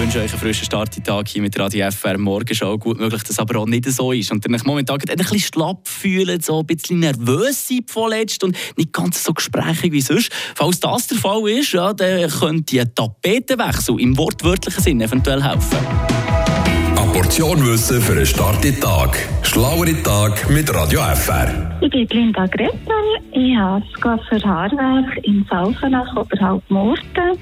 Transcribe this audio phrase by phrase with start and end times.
[0.00, 2.78] wünsche euch einen frischen Starttag hier mit Radio FR Morgenshow.
[2.78, 4.32] Gut möglich, dass aber auch nicht so ist.
[4.32, 8.94] Und dann momentan ein bisschen schlapp fühlen, so ein bisschen nervös sein vorletzt und nicht
[8.94, 10.32] ganz so gesprächig wie sonst.
[10.54, 16.19] Falls das der Fall ist, ja, dann könnte ein Tapetenwechsel im wortwörtlichen Sinn eventuell helfen.
[17.30, 19.16] Portion Wissen für einen starken Tag.
[19.42, 21.78] Schlauere Tag mit Radio FR.
[21.80, 23.00] Ich bin Linda Greppel.
[23.30, 25.46] Ich habe das für Haarwerk in
[26.70, 27.38] Murten.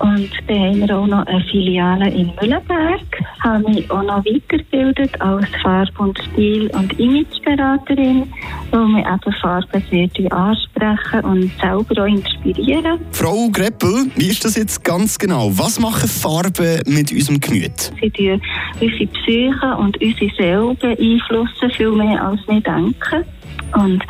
[0.00, 3.00] Und dann haben wir auch noch eine Filiale in Mühlenberg.
[3.12, 8.32] Ich habe mich auch noch weitergebildet als Farb- und Stil- und Imageberaterin,
[8.70, 12.98] weil wir eben Farben sehr ansprechen und selber auch inspirieren.
[13.12, 15.50] Frau Greppel, wie ist das jetzt ganz genau?
[15.52, 17.92] Was machen Farben mit unserem Gemüt?
[18.00, 18.40] Sie tun
[18.80, 23.24] unsere Psyche und unsere Seele beeinflussen, viel mehr als wir denken.
[23.74, 24.02] Und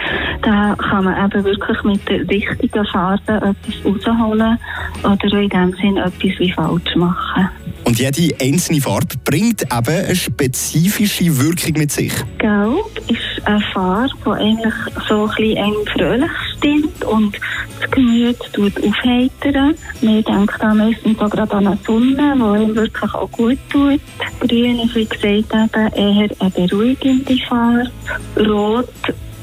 [0.43, 4.59] da kann man eben wirklich mit der richtigen Farbe etwas rausholen
[5.03, 7.49] oder in dem Sinn etwas wie falsch machen.
[7.85, 12.13] Und jede einzelne Farbe bringt eben eine spezifische Wirkung mit sich.
[12.39, 14.75] Gelb ist eine Farbe, die eigentlich
[15.09, 17.39] so ein bisschen fröhlich stimmt und
[17.81, 19.75] das Gemüt tut aufheitern.
[20.03, 24.01] Man denkt da meistens auch gerade an eine Sonne, die einem wirklich auch gut tut.
[24.41, 27.91] Grün ist, wie gesagt, eben eher eine beruhigende Farbe.
[28.37, 28.89] Rot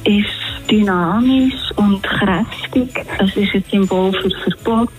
[0.03, 2.89] ist dynamisch und kräftig.
[3.19, 4.89] Es ist ein Symbol für Verbot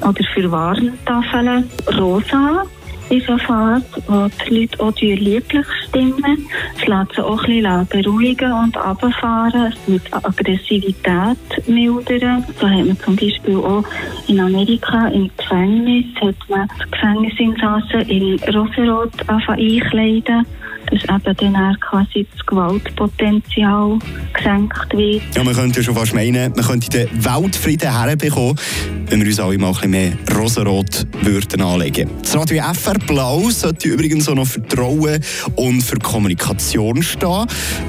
[0.00, 1.70] oder für Warntafeln.
[1.98, 2.64] Rosa
[3.10, 6.46] ist eine Farbe, die Leute auch lieblich stimmen.
[6.76, 9.72] Es lässt sie auch ein bisschen beruhigen und runterfahren.
[9.72, 12.44] Es wird Aggressivität mildern.
[12.60, 13.84] So hat man zum Beispiel auch
[14.28, 20.46] in Amerika im Gefängnis hat man Gefängnisinsassen in Rosarot einkleiden
[20.90, 23.98] dass eben dann quasi das Gewaltpotenzial
[24.32, 25.22] gesenkt wird.
[25.34, 28.58] Ja, man könnte ja schon fast meinen, man könnte den Weltfrieden herbekommen,
[29.06, 32.10] wenn wir uns alle mal ein bisschen mehr rosarot würden anlegen.
[32.22, 35.20] Das Radio FR Blau sollte übrigens auch noch für Trauen
[35.56, 37.46] und für Kommunikation stehen.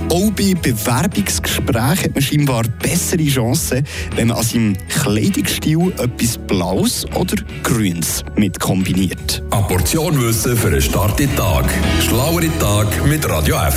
[0.10, 7.06] Auch bei Bewerbungsgesprächen hat man scheinbar bessere Chancen, wenn man an seinem Kleidungsstil etwas Blaues
[7.16, 9.44] oder Grünes mit kombiniert.
[9.52, 11.66] Eine Portion Wissen für einen starken Tag.
[12.02, 12.50] Schlauere
[12.86, 13.76] Tag mit Radio FR.